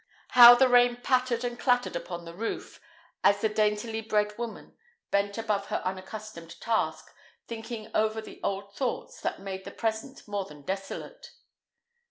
How 0.29 0.55
the 0.55 0.67
rain 0.67 0.95
pattered 1.03 1.43
and 1.43 1.59
clattered 1.59 1.95
upon 1.95 2.25
the 2.25 2.33
roof, 2.33 2.81
as 3.23 3.39
the 3.39 3.47
daintily 3.49 4.01
bred 4.01 4.35
woman 4.35 4.75
bent 5.11 5.37
above 5.37 5.67
her 5.67 5.79
unaccustomed 5.85 6.59
task, 6.59 7.13
thinking 7.47 7.91
over 7.93 8.19
the 8.19 8.39
old 8.43 8.75
thoughts, 8.75 9.21
that 9.21 9.39
made 9.39 9.63
the 9.63 9.69
present 9.69 10.27
more 10.27 10.45
than 10.45 10.63
desolate. 10.63 11.33